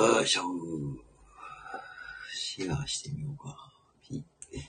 [0.00, 0.42] よいしょ。
[2.32, 3.54] シェアしてみようか。
[4.00, 4.60] ピッ。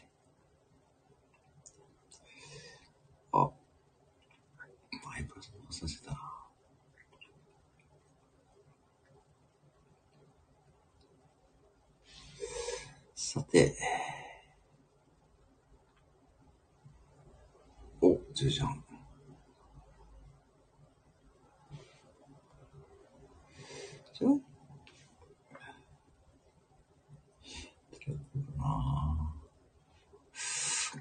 [3.31, 3.49] あ。
[5.05, 6.17] マイプラスもさせた。
[13.15, 13.73] さて。
[18.01, 18.83] お、10時半。
[24.13, 24.51] じゃあ
[28.61, 29.33] な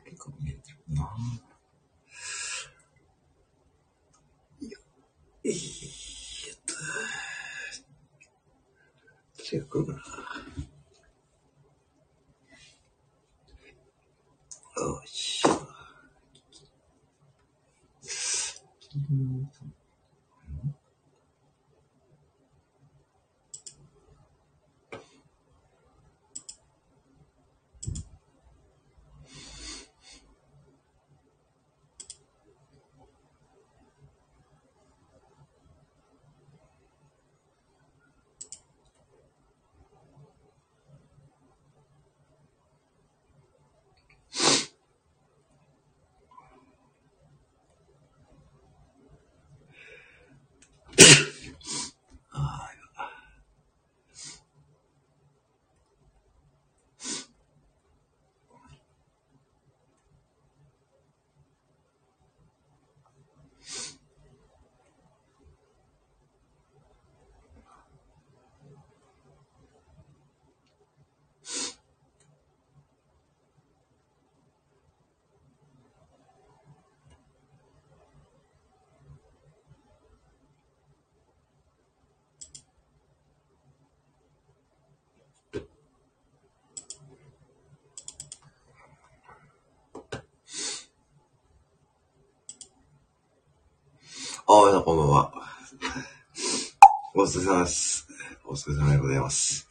[0.05, 1.03] 結構見えてるな
[4.61, 4.69] よ
[5.45, 6.75] いしょっと。
[9.43, 9.99] チェックかな。
[14.83, 15.51] よいしょ。
[94.40, 95.33] ああ、皆さんこんばんは。
[97.15, 98.09] お疲れ様です。
[98.45, 99.69] お疲れ様でございます。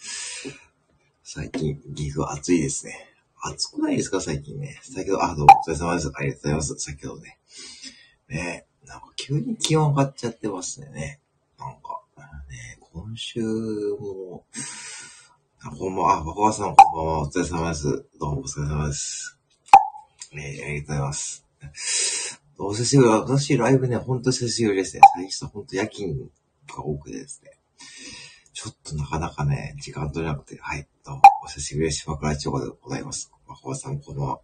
[1.22, 2.94] 最近、岐阜暑いですね。
[3.44, 4.80] 暑くないですか最近ね。
[4.82, 6.10] 先ほど、あ、どうもお疲れ様です。
[6.16, 6.76] ありがとうございます。
[6.80, 7.38] 先ほどね。
[8.30, 11.20] ねなんか急に気温上がっちゃってますね。
[11.60, 12.02] なんか、
[12.50, 14.46] ね今週も、
[15.60, 17.20] あ、こんばんは、あ、若葉さんこんばんは。
[17.24, 18.06] お疲れ様です。
[18.18, 19.38] どうもお疲れ様です。
[20.32, 21.46] ねありがとうございます。
[22.62, 23.10] お久しぶり。
[23.10, 25.02] 私、ライブね、ほんと久しぶりですね。
[25.16, 26.30] 最近ほんと夜勤
[26.68, 27.52] が多くてですね。
[28.52, 32.00] ちょっとなかなかね、時間取れなくて、はい、どうも、お久しぶりです。
[32.02, 33.32] 島倉千代子でございます。
[33.48, 34.40] まこさん、こんばんは。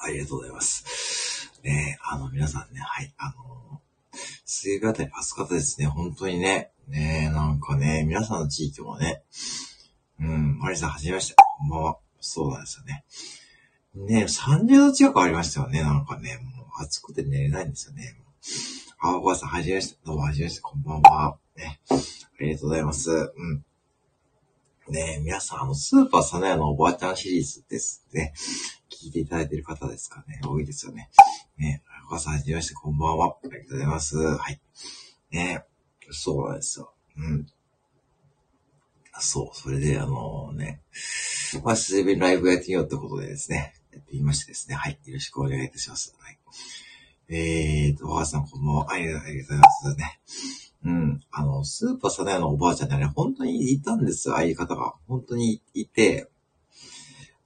[0.00, 1.52] ありがとうございます。
[1.62, 3.80] ねあの、皆さんね、はい、あの、
[4.44, 5.86] 水曜日あたり暑かったですね。
[5.86, 6.72] 本当にね。
[6.88, 9.22] ねなんかね、皆さんの地域もね、
[10.18, 11.36] うん、マリさん、はじめまして。
[11.36, 11.98] こんばんは。
[12.18, 13.04] そうなんですよね。
[13.94, 15.80] ね30度近くありましたよね。
[15.82, 18.16] なんかね、もう暑くて寝れないんですよね。
[18.98, 19.98] あ、お母さん、はじめまして。
[20.04, 20.60] どうも、はじめまして。
[20.60, 21.38] こんばんは。
[21.56, 21.80] ね。
[21.90, 21.94] あ
[22.40, 23.10] りがとうございます。
[23.10, 23.64] うん。
[24.88, 28.34] ねえ皆さん、あの、スーパーサナヤのおばあちゃんシリーズですね。
[28.90, 30.40] 聞いていただいている方ですかね。
[30.44, 31.10] 多いですよね。
[31.56, 32.74] ねえお母さん、はじめまして。
[32.74, 33.36] こんばんは。
[33.42, 34.16] ありがとうございます。
[34.16, 34.60] はい。
[35.30, 36.92] ねえそうなんですよ。
[37.16, 37.46] うん。
[39.20, 40.82] そう、それで、あのね、
[41.62, 46.16] まあ、水曜日ライブやってみようってことでですね、やってみましてですね、はい、よろしくお願いいたします。
[46.18, 46.38] はい。
[47.28, 50.20] えーと、お母さんこんばんは、ありがとうございますね。
[50.84, 54.94] うん、あの、スーパーサナヤのおばあちゃんってね、本当にいたんですよ、ああいう方が。
[55.08, 56.28] 本当にいて、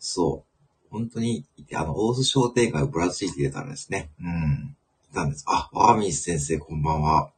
[0.00, 4.76] そう、本当にいて、あの、大須商店街をぶらついていたらですね、うん、
[5.12, 5.44] いたんです。
[5.46, 7.30] あ、ワーミース先生こんばんは。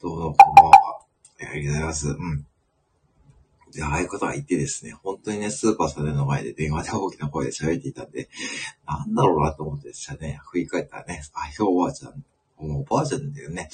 [0.00, 0.72] どうもこんばんは。
[1.40, 2.08] ありがとうございます。
[2.08, 2.46] うん。
[3.72, 8.28] で、ああいう方がいてですね、本当にね、スーパーさんの前で電話で大きな声で喋っていたんで、
[8.86, 12.24] なんだろうなと思ってですね、振り返ったらね、あ、今日おばあちゃん、
[12.58, 13.70] もうおばあちゃんだよね、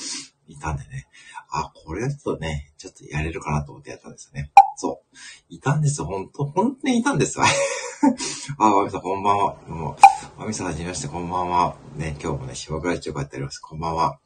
[0.46, 1.08] いたんでね、
[1.50, 4.50] あ、これはちょっとね、ちょっとやれるかなと思ってやったんですよね。
[4.76, 5.16] そう。
[5.48, 7.44] いたんですよ、本当本当にいたんですよ。
[8.58, 9.56] あ、まみさんこんばんは。
[9.66, 9.96] どうも。
[10.38, 11.76] まみさんはじめまして、こんばんは。
[11.96, 13.58] ね、今日もね、島倉町がやっております。
[13.58, 14.20] こんばんは。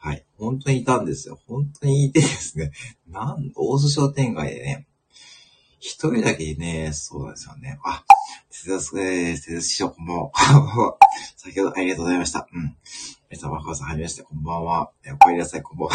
[0.00, 0.24] はい。
[0.36, 1.40] 本当にいたんですよ。
[1.48, 2.70] 本当にいてですね。
[3.10, 4.86] なん、大須商店街でね、
[5.80, 7.80] 一人だけね、そうですよね。
[7.84, 8.04] あ、
[8.62, 10.96] 手伝す、えー、手伝師匠、こんばんは。
[11.36, 12.48] 先ほどありがとうございました。
[12.52, 12.76] うん。
[13.28, 14.92] 皆さん、若さん、はじめまして、こんばんは。
[15.04, 15.94] えお帰りなさい、こんばんは。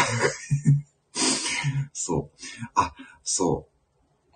[1.94, 2.38] そう。
[2.74, 3.74] あ、そう。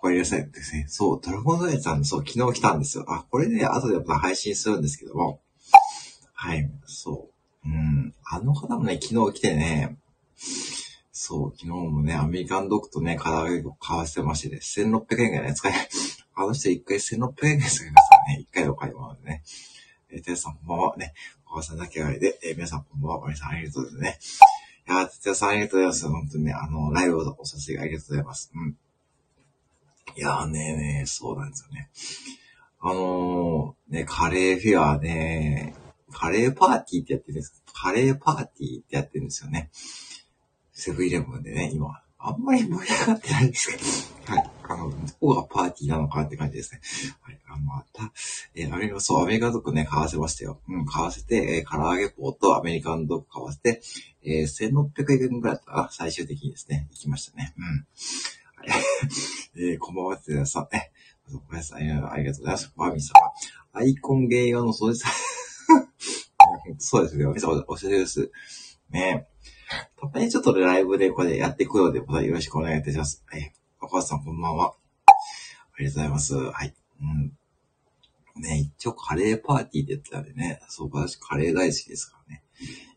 [0.01, 0.85] お帰りなさいですね。
[0.89, 3.05] そう、ドラゴンドレさん、そう、昨日来たんですよ。
[3.07, 5.41] あ、これね、後でまた配信するんですけども。
[6.33, 7.38] はい、そう。
[7.65, 8.13] うん。
[8.25, 9.97] あの方もね、昨日来てね、
[11.11, 15.89] そう、昨日もね、アメリカンドッグとね、唐揚げを買わせてましてね、1600円がね、使えない。
[16.35, 18.39] あの人一回1600円ですよ、皆さんね。
[18.39, 19.43] 一回の買い物でね。
[20.09, 20.97] えー、てさんこんばんは。
[20.97, 21.13] ね、
[21.45, 23.27] お母さんだけあれで、えー、皆さんこんばんは。
[23.27, 24.49] 皆さんありがとうございますね。
[24.87, 26.07] いやー、てやさんありがとうございます。
[26.07, 28.51] 本当にね、あの、ライブをおさせてありがとうございます。
[28.55, 28.77] うん。
[30.15, 31.89] いやーねーねー、そうなんですよね。
[32.79, 35.75] あのー、ね、カレーフェアね、
[36.11, 39.69] カレーパーティーってやってるんですカレーパーティーってやってるんですよね。
[40.73, 42.01] セブンイレブンでね、今。
[42.21, 43.77] あんまり盛り上がってないんですけ
[44.31, 44.35] ど。
[44.35, 44.49] はい。
[44.63, 46.81] あの、どこがパーティーなのかって感じですね。
[47.21, 47.39] はい。
[47.47, 48.11] あまた、
[48.55, 50.59] えー、アメリカ、そう、アメリカドッグね、買わせましたよ。
[50.67, 53.81] うん、買わせて、えー、唐揚げ棒とアメリカンドッグ買わせて、
[54.21, 57.53] えー、1600円ぐらいだったか最終的にですね、行きましたね。
[57.57, 57.87] うん。
[59.55, 60.91] えー、こんばんはって皆さんね。
[61.31, 61.89] ごめんなさい。
[61.89, 62.73] ありがとうございます。
[62.75, 63.13] バーミー様。
[63.71, 65.11] アイコン芸用の掃除さん、
[66.77, 67.25] そうですね。
[67.25, 68.31] お店おしゃれです。
[68.89, 69.27] ね
[69.99, 73.23] たまにちょっとライブでこれやっていくので、またよろしくお願いいたします。
[73.27, 73.53] はい。
[73.81, 74.73] お母さんこんばんは。
[75.07, 76.35] ありがとうございます。
[76.35, 76.73] はい。
[77.01, 77.33] うん。
[78.41, 82.43] ね、一応カレーパーティーで言ったらね、そう、私カレー大好きですからね。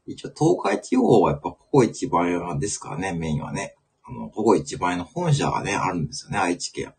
[0.06, 3.76] 一応東海地方はやっぱここ一番屋ですからね、メインはね。
[4.04, 6.94] あの、ここ一番屋の本社がね、あるんですよね、愛知県。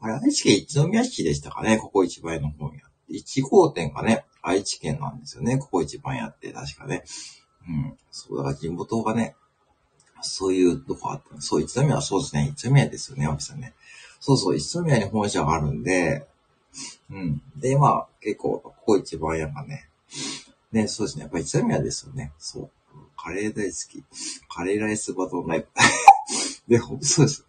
[0.00, 2.80] あれ、愛知県一宮市でしたかね、ここ一番屋の本屋。
[3.10, 7.04] 1号店がね、愛知県なんですよね、ここ一番屋って、確かね。
[7.68, 7.98] うん。
[8.10, 9.36] そう、だから地元がね、
[10.22, 11.40] そういうとこあった。
[11.40, 12.48] そう、一宮はそうですね。
[12.52, 13.74] 一宮ですよね、脇さんね。
[14.20, 16.26] そうそう、一宮に本社があるんで、
[17.10, 17.42] うん。
[17.56, 19.88] で、まあ、結構、ここ一番やがね。
[20.72, 21.22] ね、そうですね。
[21.22, 22.32] やっぱ一宮ですよね。
[22.38, 22.70] そう。
[23.16, 24.04] カレー大好き。
[24.48, 25.66] カレーライスバトンライブ。
[26.68, 27.44] で、ほんとそうです。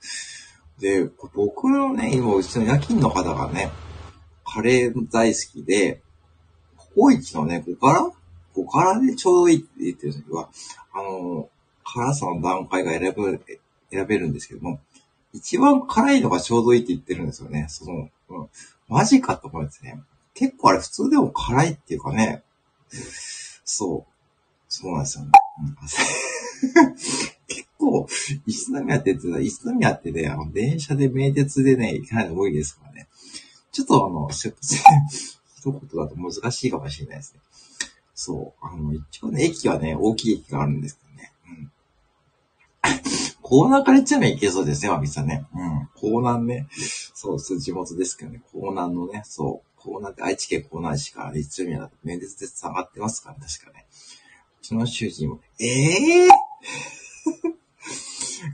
[0.80, 3.70] で、僕のね、今、うちの夜勤の方がね、
[4.44, 6.02] カレー大好きで、
[6.96, 8.12] ココイチのね、5辛
[8.56, 10.50] ?5 辛でちょうどいいって言ってる時は、
[10.94, 11.50] あの、
[11.84, 13.60] 辛さの段階が選べ、
[13.92, 14.80] 選べるんですけども、
[15.34, 17.68] 一番辛いのがちょうどいいって言ってるんですよね。
[17.70, 18.50] その、うん、
[18.90, 20.02] マジかと思うんですね。
[20.34, 22.44] 結構あれ普通でも辛いっていうかね、
[23.64, 24.14] そう、
[24.68, 25.32] そうなんですよね。
[27.48, 28.08] 結構、
[28.46, 33.08] 石宮って言ってた、石宮ってね、あの、電車で名鉄でね、行かないの多いですからね。
[33.72, 34.30] ちょっとあの、
[35.62, 37.42] 一言だと難しいかもしれないですね。
[38.16, 38.66] そう。
[38.66, 41.32] あの、一応ね、駅はね、大きい駅があるんですけどね。
[41.48, 41.72] うん。
[43.42, 45.46] コーナーから行っちゃえばいけそうですね、わびさんね。
[45.54, 45.90] うん。
[45.96, 46.68] コーナーね。
[47.14, 53.86] そう、そう、地元ですけどね、コーナーのね、そう、コーナーって愛知県コーナー市から一宮だと名鉄で下がってますから、ね、確かね。
[54.62, 56.30] うちの主人も、ええー、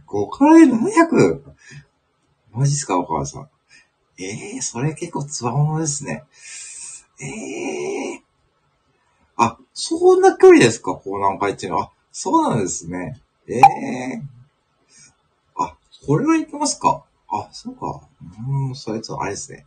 [0.08, 1.42] 5からで 700?
[2.52, 3.50] マジっすか、お母さん。
[4.20, 6.24] ええー、それ結構つわものですね。
[7.20, 8.22] ええー、
[9.38, 11.78] あ、そんな距離ですか、港南海っていうの？
[11.80, 11.92] は。
[12.12, 13.20] そうなんですね。
[13.48, 17.04] ええー、あ、これは行きますか？
[17.30, 18.02] あ、そうか。
[18.70, 19.66] うん、そいつはあれですね。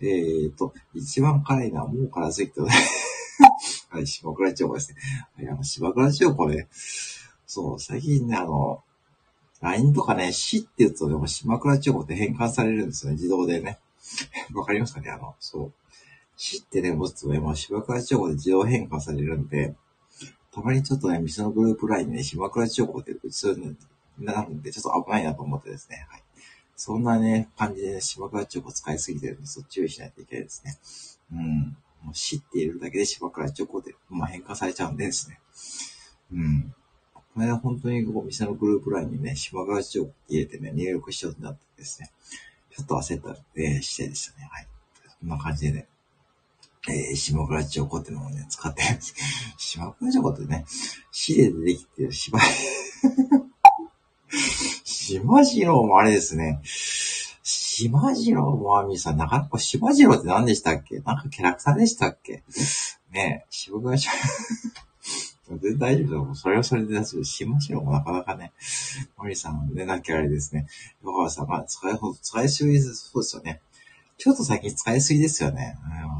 [0.00, 2.60] えーと、一番辛いのはもう辛すぎて、
[3.90, 4.98] はい、島倉千代子ですね。
[5.36, 6.68] はい、あの、島倉千代子ね。
[7.46, 8.82] そう、最近ね、あの、
[9.60, 13.78] LINE とかね、死って言うとでも島倉千代子って変換されるんですよね、自動でね。
[14.52, 15.10] わかりますかね？
[15.10, 15.72] あの、そう。
[16.36, 19.74] 死ってね、持つとね、もう島倉千代子で自動変換されるんで、
[20.52, 23.76] たまにちょっとね、店のグループ LINE でね、島倉千代子って打ちそうに
[24.18, 26.06] なるんで、ちょっと危ないなと思ってですね。
[26.10, 26.22] はい。
[26.76, 30.78] そんなね、感じでね、島倉千代子使いすぎてるんで、そっ注意しないといけないですね。
[31.32, 31.76] うん。
[32.02, 35.40] もう死って入れるだけで島倉千代子で、まあ、変換されちゃうんでですね。
[36.32, 36.74] うん。
[37.14, 42.10] この間本当にこう店のグループ LINE にね、島倉千代子入れてね、入力しようとなってですね、
[42.70, 44.48] ちょっと焦った、えー、姿勢でしたね。
[44.52, 44.68] はい。
[45.20, 45.88] こんな感じでね、
[46.88, 49.14] えー、島倉千代子ってのをね、使ってるんです。
[49.56, 50.66] 島倉千代子ってね、
[51.10, 52.42] 死で出てきてる芝居。
[54.84, 56.60] 島次郎もあれですね。
[57.42, 61.00] 島次郎もあみさん、なかなか島次郎って何でしたっけ？
[61.00, 62.42] なんかキャラクターでしたっけ？
[63.12, 64.14] ねえ、島倉千代
[65.46, 66.36] 全然大丈夫だもん。
[66.36, 67.24] それはそれで大丈夫。
[67.24, 68.52] 島次郎もなかなかね、
[69.18, 70.66] マミさんね、なきゃあれですね。
[71.02, 73.60] 横川さん、ま、使い、使いすぎずそうですよね。
[74.16, 75.76] ちょっと最近使いすぎですよね。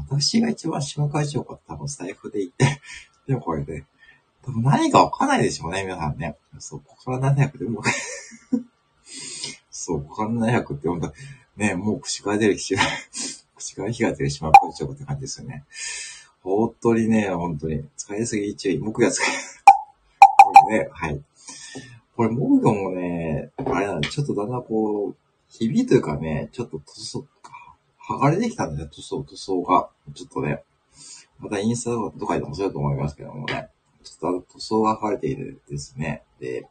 [0.07, 2.81] 私が一番島会長か多分スタイフで言って、
[3.27, 3.85] でもこれで、
[4.43, 6.35] 多分何かわかんないでしょうね、皆さんね。
[6.59, 7.81] そう、ここから700でも
[9.71, 11.13] そう、ここから700って本当
[11.57, 12.83] ね、もう口から出る口が、
[13.55, 15.63] 口から火が出る島会長って感じですよね。
[16.41, 18.77] 本当にね、本当に、使いすぎ注意。
[18.77, 19.27] 木が使い、
[20.19, 21.21] これね、はい。
[22.15, 25.15] これ、木魚もね、あれなんで、ちょっとだんだんこう、
[25.49, 26.81] ひびというかね、ちょっと、
[28.07, 29.89] 剥がれてきたんですよ、塗装、塗装が。
[30.13, 30.63] ちょっとね、
[31.39, 33.69] またインスタとかでもそうだと思いますけどもね、
[34.03, 36.23] ちょっと塗装が剥がれているですね。
[36.39, 36.67] で、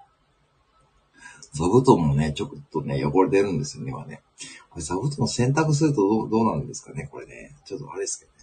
[1.53, 4.23] 座布団もね、ちょっとね、汚れてるんですよね、今ね。
[4.71, 7.55] これ座布団洗濯するとどうどうなんですかね、これね。
[7.65, 8.39] ちょっとあれですけどね。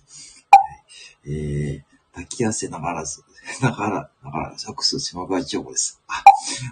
[1.25, 1.83] えー、
[2.13, 3.23] 抱き汗ながらず、
[3.61, 6.01] ながら、ながら、サックス島川千代子です。
[6.07, 6.23] あ、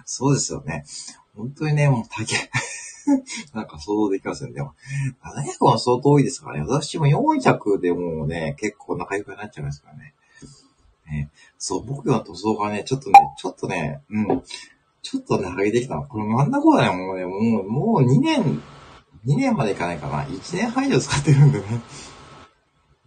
[0.04, 0.84] そうですよね。
[1.36, 2.34] 本当にね、もう竹、
[3.54, 4.54] なんか想像できますよね。
[4.54, 4.74] でも、
[5.22, 6.64] 700は相当多いですからね。
[6.66, 10.14] 私も400でもうね、結構仲良くなっちゃいますからね。
[11.06, 14.42] ねそう、僕の塗装がね、ちょっとね、ちょっとね、うん、
[15.02, 16.06] ちょっとね、剥げてきたの。
[16.06, 18.62] これ真ん中はね、もうね、もう、もう2年、
[19.26, 20.24] 2年までいかないかな。
[20.24, 21.64] 1年半以上使ってるんでね。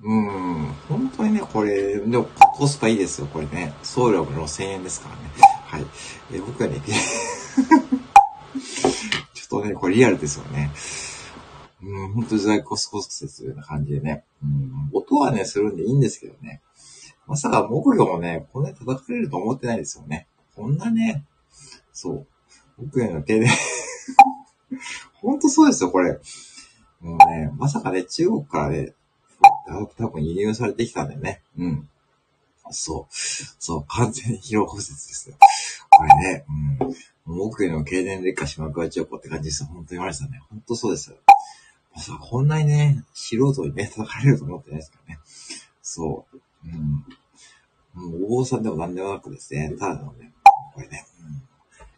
[0.06, 3.74] うん、本当にね、これ、でもコスパいいですよ、これね。
[3.84, 5.22] 送料の1000円ですからね。
[5.66, 5.86] はい。
[6.34, 6.82] え僕はね、
[9.54, 10.72] ちょっとね、これリアルですよね。
[11.84, 14.24] うん、本当に在コスコス説な感じでね。
[14.42, 16.62] うん、音はね、するんでいいんですけどね。
[17.28, 20.28] まさか木魚もね、こんなに叩かれると思ってないですよね。
[20.56, 21.24] こんなね、
[21.92, 22.28] そう。
[22.78, 23.48] 木魚の手で
[25.22, 26.20] 本当そうですよ、これ。
[27.02, 28.94] もうね、まさかね、中国からね、
[29.98, 31.44] 多分輸入されてきたんだよね。
[31.60, 31.90] うん。
[32.72, 33.14] そう。
[33.60, 35.36] そう、完全に疲労骨折ですよ。
[35.92, 36.46] これね、
[36.80, 36.96] うん。
[37.26, 39.66] 木魚の経年劣化しまくわちよこって感じです。
[39.66, 40.42] 本当に言われてたね。
[40.50, 41.18] 本当そうですよ。
[41.96, 45.20] まさこんなにね、素人にね、叩かれると思ってないですからね。
[45.82, 46.40] そう。
[46.66, 47.06] うん。
[47.94, 50.34] もう、お坊さんでも何でもなくですね、ただのね、
[50.74, 51.42] これね、うん、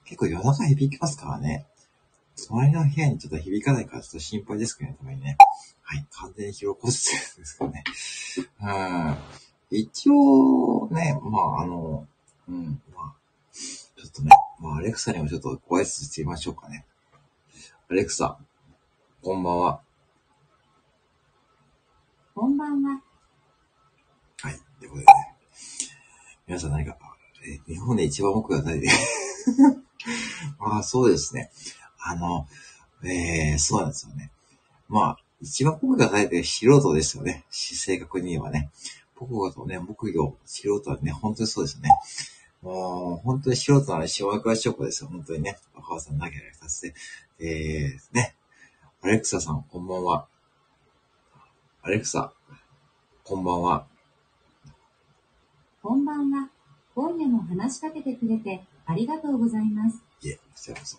[0.03, 1.65] 結構夜中響きますからね。
[2.47, 5.37] 隣の部屋にちょっと響かないからちょっと心配ですけどね、たまにね。
[5.81, 7.83] はい、完全に疲労骨折ですかね。
[8.61, 9.77] うん。
[9.77, 12.05] 一応ね、まあ、あの、
[12.49, 13.13] うん、まあ、
[13.53, 16.85] ちょっとね、まあ、アレクサにもちょっとご挨拶してみましょうかね。
[17.89, 18.37] アレクサ、
[19.21, 19.81] こんばんは。
[22.33, 23.01] こんばんは。
[24.41, 25.35] はい、ということでね。
[26.47, 26.97] 皆さん何か、
[27.43, 28.87] え日本で一番奥が誰で？
[30.59, 31.51] ま あ、そうですね。
[31.99, 32.47] あの、
[33.03, 34.31] えー、そうなんですよね。
[34.87, 37.45] まあ、一番僕が書いてる素人ですよね。
[37.49, 38.69] 正確に言えばね。
[39.15, 41.89] 僕がとね、木魚、素人はね、本当にそうですよね。
[42.65, 45.09] もう、本当に素人なのに、塩若ショコですよ。
[45.11, 45.59] 本当にね。
[45.75, 46.95] 若川さん、なきゃ二つで。
[47.39, 48.35] えー、ね。
[49.03, 50.25] アレクサさん、こんばんは。
[51.83, 52.33] アレクサ、
[53.23, 53.85] こんばんは。
[55.83, 56.49] こんばんは。
[56.95, 60.01] 今夜も話しかけてくれてありがとうございます。
[60.23, 60.97] いえ、こちらこそ。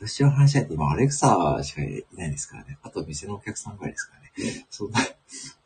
[0.00, 2.76] 私は話し合って今、アレクサしかいないですからね。
[2.82, 4.66] あと、店のお客さんぐらいですからね。
[4.68, 4.98] そんな、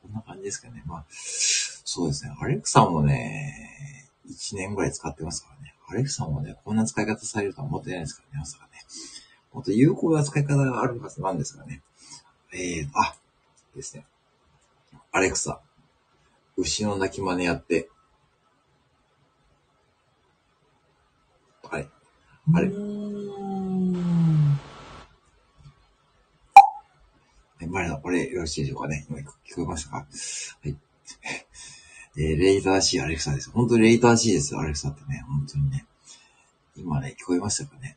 [0.02, 0.82] こんな感じですかね。
[0.84, 2.36] まあ、そうですね。
[2.38, 5.74] アレクサもね、1年ぐらい使ってますからね。
[5.88, 8.70] アレクサもね、こんな使い方されるとは思ってないですからね、まさかね。
[9.52, 11.82] もっと有効な使い方があるはずなんですがね。
[12.52, 13.16] えー、あ、
[13.74, 14.06] ですね。
[15.12, 15.60] アレクサ、
[16.56, 17.88] 牛の鳴き真似やって、
[21.62, 21.88] はい。
[22.54, 22.70] あれ。
[27.74, 29.96] マリさん、これよろしいでしょうかね今聞こえましたか？
[29.96, 30.76] はい。
[32.16, 33.50] えー、レイターしいアレクサです。
[33.50, 35.25] 本当にレイターしいですよ、アレクサってね。
[35.26, 35.87] 本当にね。
[36.76, 37.97] 今ね、聞こえましたかね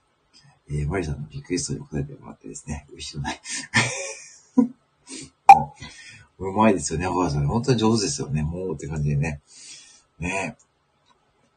[0.70, 3.42] えー、マリさんのリクエストに答えてもらってですね、後ろない。
[6.40, 7.48] うまいですよね、お母さん。
[7.48, 8.44] 本当に上手ですよね。
[8.44, 9.42] もうって感じでね。
[10.20, 10.58] ね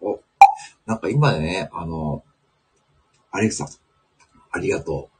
[0.00, 0.20] お、
[0.86, 2.24] なんか今ね、あの、
[3.30, 3.68] アレクサ、
[4.52, 5.16] ありがとう。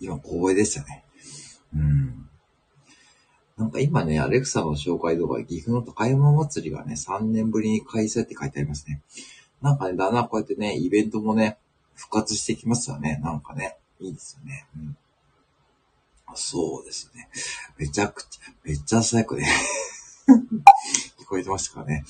[0.00, 1.04] 今、光栄でしたね。
[1.74, 2.28] うん。
[3.58, 9.02] なんか今ね、アレクサの紹介動画、岐阜の高山祭りがね、3年ぶりに開催って書いてありますね。
[9.60, 11.58] なんかね、だんだんこうやってね、イベントもね、
[11.94, 13.20] 復活してきますよね。
[13.22, 14.66] なんかね、いいですよね。
[14.76, 14.96] うん。
[16.34, 17.28] そうですね。
[17.76, 19.42] めちゃくちゃ、めっちゃ最高で
[21.18, 22.04] 聞こえてましたかね。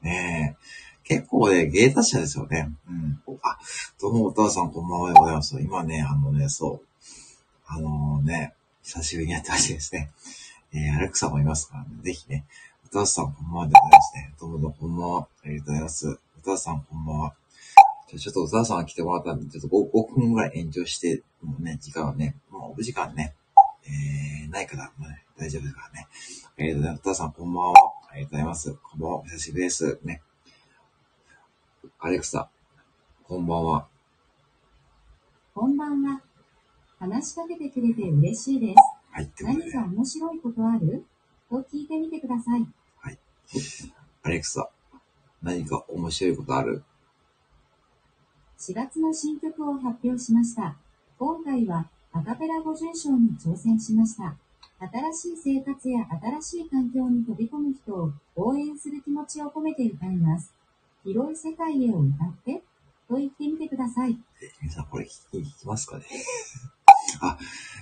[0.00, 0.78] ねえ。
[1.02, 2.70] 結構ね、芸達者ですよね。
[2.88, 3.20] うん。
[3.42, 3.58] あ、
[4.00, 5.60] どうもお父さんこんばんはでございます。
[5.60, 6.86] 今ね、あのね、そう。
[7.66, 8.54] あのー、ね、
[8.84, 10.12] 久しぶりにやってほしいですね。
[10.72, 12.44] えー、アレクサもいますからね、ぜひね、
[12.86, 14.34] 歌さんこんばんはでございますね。
[14.38, 15.28] どうもどうもこんばんは。
[15.44, 16.18] ありがとうございます。
[16.38, 17.34] 歌さんこんばんは。
[18.08, 23.34] じゃちょっと歌さんが来てもらったんで、ちょっと 5, 5分ぐらい延長して、もうね、時間はね、もうお時間ね、
[23.84, 26.06] えー、ないから、ね、大丈夫だからね。
[26.58, 27.00] ありがとうございます。
[27.00, 27.74] 歌さんこんばんは。
[28.10, 28.74] ありがとうございます。
[28.74, 29.16] こんばんは。
[29.16, 29.98] お久しぶりです。
[30.04, 30.22] ね。
[31.98, 32.48] アレクサ、
[33.24, 33.86] こんばんは。
[35.54, 36.20] こんばんは。
[36.98, 38.97] 話しかけてくれて嬉しいです。
[39.10, 39.30] はい。
[39.40, 41.04] 何か面白いことある？
[41.50, 42.66] と聞いてみてください。
[43.00, 43.18] はい。
[44.22, 44.68] アレクサ、
[45.42, 46.82] 何か面白いことある
[48.58, 50.76] ?4 月の新曲を発表しました。
[51.18, 54.36] 今回はアカペラ五巡章に挑戦しました。
[54.80, 56.06] 新しい生活や
[56.40, 60.54] 新しい環境に飛び込む人を応援する気持ちを込めて歌います。
[61.04, 62.62] 広い世界へを歌って？
[63.08, 64.18] と言ってみてください。
[64.42, 66.04] え皆さんこれ聞き聞きますかね？
[67.20, 67.36] あ、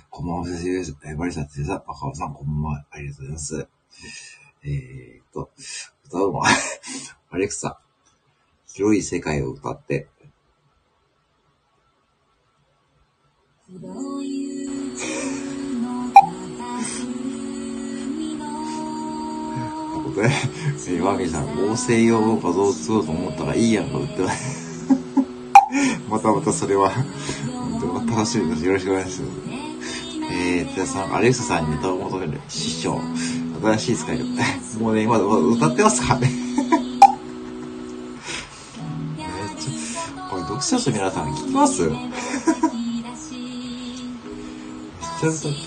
[0.09, 0.95] こんばんは、先生です。
[1.05, 2.85] えーバリさん、赤尾さん、こんばんは。
[2.89, 3.67] ありがとうございます。
[4.63, 5.51] えーっと、
[6.05, 6.47] 歌うのは、
[7.29, 7.79] アレクサ、
[8.65, 10.07] 広い世界を歌って、
[20.03, 20.33] 僕ね、
[20.87, 24.37] えー、ワーミーさん、合成用の画像を作ろうと思ったらいいやんか売ってない。
[26.09, 27.06] またまたそれは、うん
[28.17, 28.65] 楽しみです。
[28.65, 29.37] よろしくお願いします。
[30.31, 32.99] えー、テさん、アレクサさんにネタを求める師匠。
[33.61, 34.23] 新しい使い方。
[34.83, 36.31] もうね、今、歌ってますからね。
[36.31, 36.33] め
[39.23, 39.25] っ
[39.59, 41.83] ちゃ、これ読者の皆さん聞きます？
[41.83, 41.91] めっ
[45.19, 45.57] ちゃ歌って、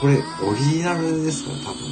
[0.00, 1.50] これオリジナルですか？
[1.50, 1.88] ら、多分ね。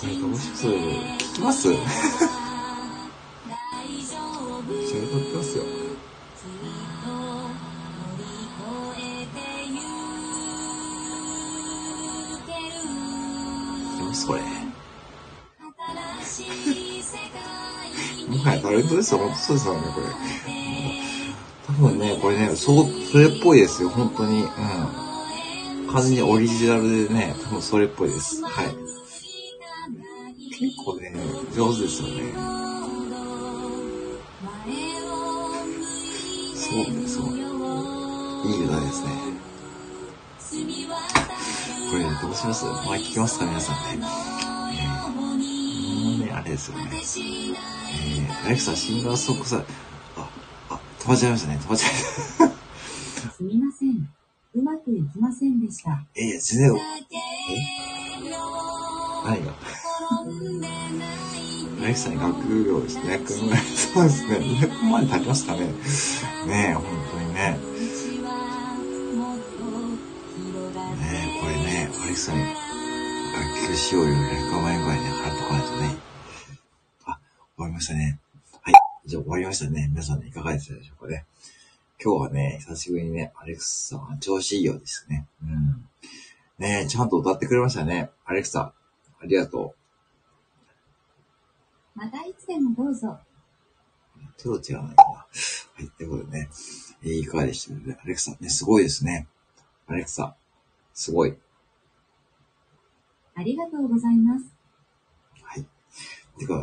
[0.00, 1.68] これどうします聞きます？
[14.20, 14.40] それ。
[18.28, 20.06] もはやタレントですよ、本当そうですよね、これ。
[21.66, 24.42] 多分ね、これね、そう、それっぽいですよ、本当に。
[24.42, 24.48] うん。
[25.92, 28.42] 完全にオリジナルでね、多分それっぽいです。
[28.44, 28.66] はい。
[30.50, 31.12] 結構ね、
[31.56, 32.34] 上手ですよね。
[36.54, 37.24] そうです、そう。
[38.46, 39.49] いい歌ですね。
[42.40, 44.06] します前聞きますか皆さんね。
[44.72, 45.36] えー、もう
[46.26, 46.84] ね、あれですよね。
[46.90, 49.62] えー、アレクサ、シンガーソングさ、
[50.16, 50.30] あ、
[50.70, 51.58] あ、飛ばっちゃいましたね。
[51.58, 53.30] 飛ばっちゃいました。
[53.32, 54.08] すみません。
[54.54, 56.02] うまくいきませんでした。
[56.14, 56.80] えー、全然、え？
[59.26, 59.52] 何が
[61.82, 63.20] アレクサに学業ですね。
[63.28, 64.36] そうですね。
[64.38, 65.66] 200分まで経ちますかね。
[66.46, 67.58] ねえ、本当にね。
[67.58, 67.69] ね
[72.20, 75.96] ね、アレクサに学級使用料100万円ぐらいね、払っとかないとね。
[77.06, 77.18] あ、
[77.56, 78.20] 終わりましたね。
[78.60, 78.74] はい。
[79.06, 79.88] じゃあ終わりましたね。
[79.90, 81.24] 皆さんね、いかがでしたでしょうかね。
[82.02, 85.26] 今日はね、久しぶりにね、アレクサが調子いいようですね。
[85.42, 85.88] うん。
[86.58, 88.10] ねえ、ちゃんと歌ってくれましたね。
[88.26, 88.74] アレクサ、
[89.22, 89.74] ありがと
[91.94, 93.18] またいつでもどうぞ。
[94.18, 94.20] う。
[94.36, 95.12] ちょっと違うないかな。
[95.12, 95.26] は
[95.80, 96.48] い、ということでね、
[97.02, 99.26] えーいかがでしたでアレクサ、ね、すごいですね。
[99.86, 100.34] アレクサ、
[100.92, 101.38] すごい。
[103.40, 104.44] ありがとうございます。
[105.42, 105.64] はい。
[106.38, 106.62] てか、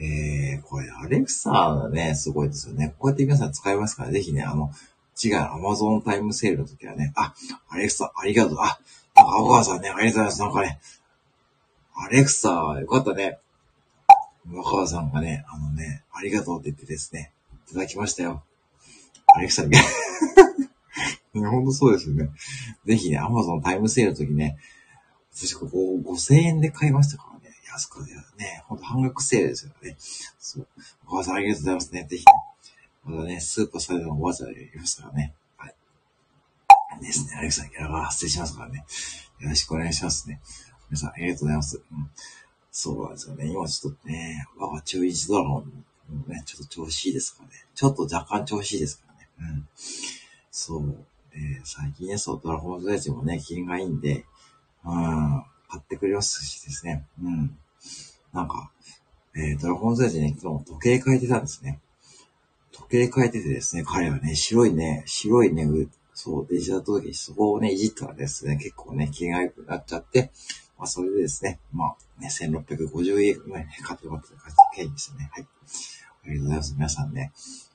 [0.00, 2.96] えー、これ、アレクサがね、すごいですよね。
[2.98, 4.72] こうやって皆さん使いますから、ぜひね、あの、
[5.22, 7.34] 違う、アマゾンタイムセールの時はね、あ、
[7.68, 8.58] アレクサ、ありがとう。
[8.58, 8.80] あ、
[9.14, 10.40] なんか、青川さんね、ありがとうございます。
[10.40, 10.80] なんかね、
[11.94, 12.48] アレクサ、
[12.80, 13.38] よかったね。
[14.52, 17.32] 若川さんがね、あのね、ありがとうって言ってですね、
[17.70, 18.42] いただきましたよ。
[19.36, 19.70] アレクサに。
[21.34, 22.30] ね、ほんとそうですよね。
[22.86, 24.58] ぜひね、アマゾンタイムセールの時ね、
[25.38, 27.54] 私ここ5000円で買いましたからね。
[27.72, 29.94] 安くでね、ほんと半額セールですよね。
[30.00, 30.66] そう。
[31.06, 32.06] お母さんありがとうございますね。
[32.10, 32.24] ぜひ。
[33.04, 35.34] まだね、スーパーサイドのおばあちゃんいますからね。
[35.56, 35.74] はい。
[37.00, 37.36] ですね。
[37.36, 38.84] アレクサにギャラが発生しますからね。
[39.38, 40.40] よろしくお願いしますね。
[40.90, 41.76] 皆さんありがとうございます。
[41.76, 42.10] うん。
[42.72, 43.46] そうなんですよね。
[43.46, 45.84] 今ちょっとね、我が中日ドラゴン
[46.16, 47.54] もね、ちょっと調子いいですからね。
[47.76, 49.52] ちょっと若干調子いいですからね。
[49.52, 49.68] うん。
[50.50, 51.04] そう。
[51.32, 54.24] えー最近ね、そう、ドラゴンズたちもね、機嫌がいいんで、
[54.84, 57.06] うん、買ってくれますしですね。
[57.22, 57.56] うん。
[58.32, 58.70] なんか、
[59.34, 61.80] えー、ドラゴンズたちね、今日時計変えてたんですね。
[62.72, 70.30] 時計変えててですね、彼はね、白いね、白いね、うそう、デジタル時計、そこをね、いじったらですね、結構ね、機嫌が良くなっちゃって、
[70.78, 74.30] まあ、それでですね、まあ、ね、1650円ぐらいね、買ってもらった
[74.74, 75.30] 経緯ですね。
[75.32, 75.46] はい。
[76.24, 76.74] ありがとうございます。
[76.74, 77.32] 皆さんね。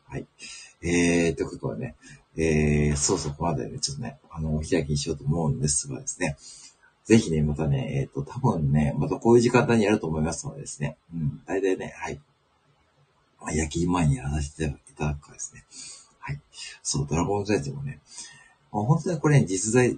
[0.08, 0.28] はい。
[0.82, 1.96] えー、ということでね、
[2.36, 6.38] えー、そうそ、この辺りでちょっとね、あの、お開きにしようと思うんですがですね、
[7.06, 12.20] ぜひね、またね、えっ、と、多分ね、またこういう時間帯にやると思いますのでですね、うん、大体ね、はい。
[13.42, 15.66] まあ、夜勤前にやらせていただくかですね。
[16.20, 16.40] はい。
[16.82, 18.00] そう、ドラゴンズエッジもね、
[18.72, 19.98] もう本当にこれね、実在、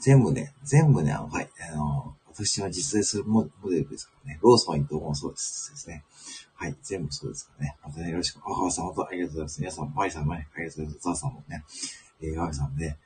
[0.00, 6.04] 全部ね、全部ね、あの、はい、あの、私は実在するモデルですからね、ローソンイントもそうですですね。
[6.54, 7.76] はい、全部そうですからね。
[7.82, 8.38] またね、よろしく。
[8.38, 9.60] あ、川さん、本当ありがとうございます。
[9.60, 11.04] 皆さん、マリさんもね、ありがとうございます。
[11.04, 11.64] ザーさんもね、
[12.22, 12.98] えー、ガミさんもね、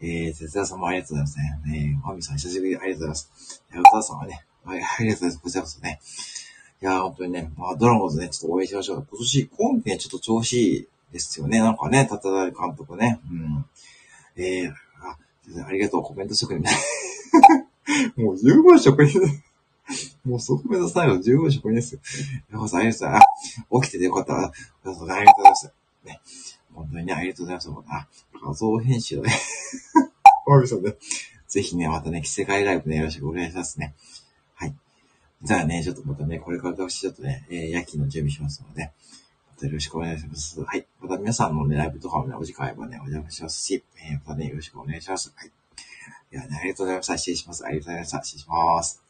[0.00, 1.76] えー、哲也さんもありがとうございますね。
[1.76, 3.64] えー、マミさん、久しぶりありがとうございます。
[3.72, 5.40] いや、歌さんはね、はい、ありがとうございます。
[5.40, 6.00] こちらこそね。
[6.80, 9.06] いやー、本当にね、まあ、ドラゴンズね、ちょっと応援しましょう。
[9.10, 11.58] 今年、今季ね、ちょっと調子いいですよね。
[11.58, 13.20] なんかね、たただ監督ね。
[13.30, 13.64] うん。
[14.36, 16.70] えー、あ、ありがとう、コメント職人ね。
[18.16, 19.20] もう十分職人。
[20.24, 22.00] もうそこ目指さないの十分職人ですよ。
[22.52, 23.26] 山さん、ありがとうございます。
[23.74, 24.34] あ起きててよかった。
[24.34, 24.46] あり
[24.84, 25.72] がとうございます。
[26.04, 26.20] ね。
[26.78, 27.70] 本当にね、ありがとうございます。
[27.88, 28.08] あ、
[28.46, 29.22] 画像編集ね。
[30.46, 30.96] わかりましたね。
[31.48, 33.94] ぜひね、またね、世界ライブね、よろしくお願いしますね。
[34.54, 34.74] はい。
[35.42, 38.92] じゃあね、ちょっとまたね、これから私ちょっとね、えー、夜勤の準備しますので、
[39.50, 40.60] またよろしくお願いします。
[40.62, 40.86] はい。
[41.00, 45.32] また皆さんのね、ライブとかもね、お時間あればね、お邪魔しますし、えー、またね、よろしくお願いします。
[45.34, 45.50] はい。
[46.30, 47.18] ではね、ありがとうございました。
[47.18, 47.64] 失礼します。
[47.64, 48.22] ありがとうございました。
[48.22, 49.07] 失礼します。